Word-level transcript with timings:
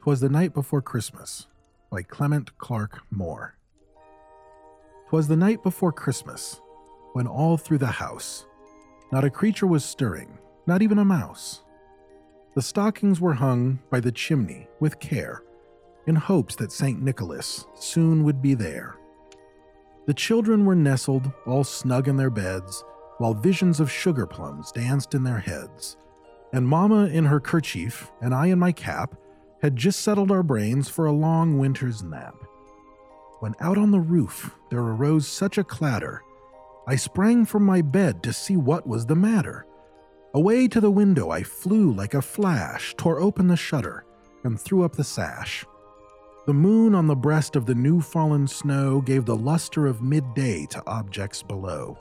'Twas 0.00 0.20
the 0.20 0.28
Night 0.28 0.54
Before 0.54 0.80
Christmas 0.80 1.48
by 1.90 2.02
Clement 2.02 2.56
Clarke 2.56 3.02
Moore. 3.10 3.56
'Twas 5.08 5.26
the 5.26 5.36
night 5.36 5.62
before 5.62 5.90
Christmas, 5.90 6.60
when 7.14 7.26
all 7.26 7.56
through 7.56 7.78
the 7.78 7.86
house 7.86 8.46
not 9.10 9.24
a 9.24 9.30
creature 9.30 9.66
was 9.66 9.84
stirring, 9.84 10.38
not 10.66 10.82
even 10.82 10.98
a 10.98 11.04
mouse. 11.04 11.64
The 12.54 12.62
stockings 12.62 13.20
were 13.20 13.34
hung 13.34 13.80
by 13.90 14.00
the 14.00 14.12
chimney 14.12 14.68
with 14.80 15.00
care, 15.00 15.42
in 16.06 16.14
hopes 16.14 16.54
that 16.56 16.72
St. 16.72 17.02
Nicholas 17.02 17.66
soon 17.74 18.22
would 18.22 18.40
be 18.40 18.54
there. 18.54 18.96
The 20.06 20.14
children 20.14 20.64
were 20.64 20.76
nestled 20.76 21.32
all 21.44 21.64
snug 21.64 22.06
in 22.06 22.16
their 22.16 22.30
beds, 22.30 22.84
while 23.16 23.34
visions 23.34 23.80
of 23.80 23.90
sugar 23.90 24.26
plums 24.26 24.70
danced 24.70 25.14
in 25.14 25.24
their 25.24 25.40
heads. 25.40 25.96
And 26.52 26.68
Mamma 26.68 27.06
in 27.06 27.24
her 27.24 27.40
kerchief, 27.40 28.12
and 28.20 28.32
I 28.32 28.46
in 28.46 28.58
my 28.58 28.72
cap, 28.72 29.16
had 29.62 29.76
just 29.76 30.00
settled 30.00 30.30
our 30.30 30.42
brains 30.42 30.88
for 30.88 31.06
a 31.06 31.12
long 31.12 31.58
winter's 31.58 32.02
nap. 32.02 32.34
When 33.40 33.54
out 33.60 33.78
on 33.78 33.90
the 33.90 34.00
roof 34.00 34.56
there 34.70 34.80
arose 34.80 35.26
such 35.26 35.58
a 35.58 35.64
clatter, 35.64 36.22
I 36.86 36.96
sprang 36.96 37.44
from 37.44 37.64
my 37.64 37.82
bed 37.82 38.22
to 38.22 38.32
see 38.32 38.56
what 38.56 38.86
was 38.86 39.06
the 39.06 39.14
matter. 39.14 39.66
Away 40.34 40.68
to 40.68 40.80
the 40.80 40.90
window 40.90 41.30
I 41.30 41.42
flew 41.42 41.92
like 41.92 42.14
a 42.14 42.22
flash, 42.22 42.94
tore 42.96 43.20
open 43.20 43.46
the 43.46 43.56
shutter, 43.56 44.04
and 44.44 44.60
threw 44.60 44.84
up 44.84 44.96
the 44.96 45.04
sash. 45.04 45.64
The 46.46 46.54
moon 46.54 46.94
on 46.94 47.06
the 47.06 47.16
breast 47.16 47.56
of 47.56 47.66
the 47.66 47.74
new 47.74 48.00
fallen 48.00 48.46
snow 48.46 49.00
gave 49.00 49.24
the 49.24 49.36
luster 49.36 49.86
of 49.86 50.02
midday 50.02 50.66
to 50.66 50.82
objects 50.86 51.42
below, 51.42 51.98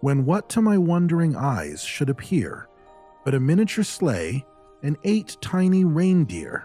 when 0.00 0.24
what 0.24 0.48
to 0.50 0.62
my 0.62 0.76
wondering 0.76 1.34
eyes 1.34 1.82
should 1.82 2.10
appear 2.10 2.68
but 3.26 3.34
a 3.34 3.40
miniature 3.40 3.82
sleigh 3.82 4.46
and 4.84 4.96
eight 5.02 5.36
tiny 5.40 5.84
reindeer. 5.84 6.64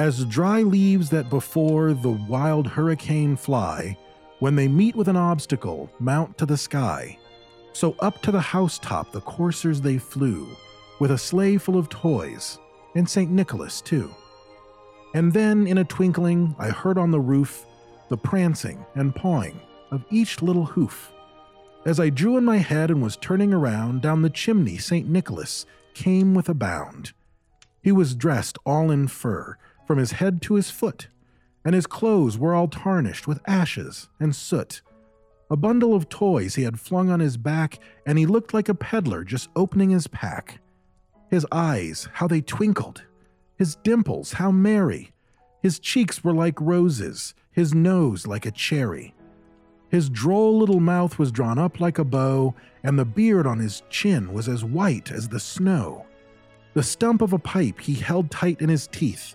As 0.00 0.24
dry 0.24 0.62
leaves 0.62 1.10
that 1.10 1.28
before 1.28 1.92
the 1.92 2.08
wild 2.26 2.66
hurricane 2.66 3.36
fly, 3.36 3.98
when 4.38 4.56
they 4.56 4.66
meet 4.66 4.96
with 4.96 5.08
an 5.08 5.16
obstacle, 5.18 5.90
mount 5.98 6.38
to 6.38 6.46
the 6.46 6.56
sky, 6.56 7.18
so 7.74 7.94
up 8.00 8.22
to 8.22 8.32
the 8.32 8.40
housetop 8.40 9.12
the 9.12 9.20
coursers 9.20 9.78
they 9.78 9.98
flew, 9.98 10.48
with 11.00 11.10
a 11.10 11.18
sleigh 11.18 11.58
full 11.58 11.76
of 11.76 11.90
toys, 11.90 12.58
and 12.94 13.06
St. 13.06 13.30
Nicholas 13.30 13.82
too. 13.82 14.10
And 15.12 15.34
then, 15.34 15.66
in 15.66 15.76
a 15.76 15.84
twinkling, 15.84 16.56
I 16.58 16.70
heard 16.70 16.96
on 16.96 17.10
the 17.10 17.20
roof 17.20 17.66
the 18.08 18.16
prancing 18.16 18.82
and 18.94 19.14
pawing 19.14 19.60
of 19.90 20.02
each 20.08 20.40
little 20.40 20.64
hoof. 20.64 21.12
As 21.84 22.00
I 22.00 22.08
drew 22.08 22.38
in 22.38 22.44
my 22.46 22.56
head 22.56 22.90
and 22.90 23.02
was 23.02 23.18
turning 23.18 23.52
around, 23.52 24.00
down 24.00 24.22
the 24.22 24.30
chimney 24.30 24.78
St. 24.78 25.06
Nicholas 25.06 25.66
came 25.92 26.32
with 26.32 26.48
a 26.48 26.54
bound. 26.54 27.12
He 27.82 27.92
was 27.92 28.14
dressed 28.14 28.56
all 28.64 28.90
in 28.90 29.06
fur, 29.06 29.58
from 29.90 29.98
his 29.98 30.12
head 30.12 30.40
to 30.40 30.54
his 30.54 30.70
foot, 30.70 31.08
and 31.64 31.74
his 31.74 31.88
clothes 31.88 32.38
were 32.38 32.54
all 32.54 32.68
tarnished 32.68 33.26
with 33.26 33.40
ashes 33.48 34.08
and 34.20 34.36
soot. 34.36 34.82
A 35.50 35.56
bundle 35.56 35.96
of 35.96 36.08
toys 36.08 36.54
he 36.54 36.62
had 36.62 36.78
flung 36.78 37.10
on 37.10 37.18
his 37.18 37.36
back, 37.36 37.80
and 38.06 38.16
he 38.16 38.24
looked 38.24 38.54
like 38.54 38.68
a 38.68 38.74
peddler 38.76 39.24
just 39.24 39.48
opening 39.56 39.90
his 39.90 40.06
pack. 40.06 40.60
His 41.28 41.44
eyes, 41.50 42.08
how 42.12 42.28
they 42.28 42.40
twinkled! 42.40 43.02
His 43.56 43.74
dimples, 43.74 44.34
how 44.34 44.52
merry! 44.52 45.10
His 45.60 45.80
cheeks 45.80 46.22
were 46.22 46.34
like 46.34 46.60
roses, 46.60 47.34
his 47.50 47.74
nose 47.74 48.28
like 48.28 48.46
a 48.46 48.52
cherry. 48.52 49.12
His 49.88 50.08
droll 50.08 50.56
little 50.56 50.78
mouth 50.78 51.18
was 51.18 51.32
drawn 51.32 51.58
up 51.58 51.80
like 51.80 51.98
a 51.98 52.04
bow, 52.04 52.54
and 52.84 52.96
the 52.96 53.04
beard 53.04 53.44
on 53.44 53.58
his 53.58 53.82
chin 53.90 54.32
was 54.32 54.48
as 54.48 54.62
white 54.62 55.10
as 55.10 55.28
the 55.28 55.40
snow. 55.40 56.06
The 56.74 56.84
stump 56.84 57.22
of 57.22 57.32
a 57.32 57.40
pipe 57.40 57.80
he 57.80 57.94
held 57.94 58.30
tight 58.30 58.60
in 58.60 58.68
his 58.68 58.86
teeth, 58.86 59.34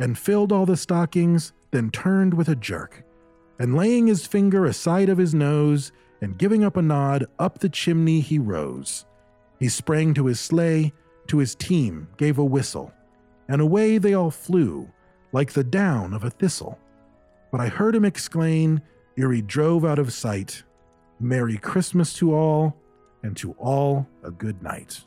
and 0.00 0.18
filled 0.18 0.50
all 0.50 0.66
the 0.66 0.76
stockings, 0.76 1.52
then 1.70 1.90
turned 1.90 2.34
with 2.34 2.48
a 2.48 2.56
jerk, 2.56 3.04
and 3.60 3.76
laying 3.76 4.06
his 4.06 4.26
finger 4.26 4.64
aside 4.64 5.08
of 5.08 5.18
his 5.18 5.34
nose, 5.34 5.92
and 6.22 6.38
giving 6.38 6.64
up 6.64 6.76
a 6.76 6.82
nod, 6.82 7.26
up 7.38 7.58
the 7.58 7.68
chimney 7.68 8.20
he 8.20 8.38
rose. 8.38 9.04
He 9.60 9.68
sprang 9.68 10.14
to 10.14 10.26
his 10.26 10.40
sleigh, 10.40 10.92
to 11.28 11.38
his 11.38 11.54
team 11.54 12.08
gave 12.16 12.38
a 12.38 12.44
whistle, 12.44 12.92
and 13.48 13.60
away 13.60 13.98
they 13.98 14.14
all 14.14 14.30
flew, 14.30 14.90
like 15.32 15.52
the 15.52 15.62
down 15.62 16.12
of 16.14 16.24
a 16.24 16.30
thistle. 16.30 16.78
But 17.52 17.60
I 17.60 17.68
heard 17.68 17.94
him 17.94 18.04
exclaim, 18.04 18.80
ere 19.16 19.32
he 19.32 19.42
drove 19.42 19.84
out 19.84 19.98
of 19.98 20.12
sight, 20.12 20.62
Merry 21.20 21.58
Christmas 21.58 22.14
to 22.14 22.34
all, 22.34 22.76
and 23.22 23.36
to 23.36 23.52
all 23.52 24.08
a 24.24 24.30
good 24.30 24.62
night. 24.62 25.04